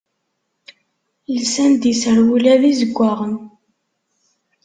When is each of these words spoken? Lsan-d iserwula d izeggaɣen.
Lsan-d 1.39 1.83
iserwula 1.91 2.53
d 2.61 2.63
izeggaɣen. 2.71 3.35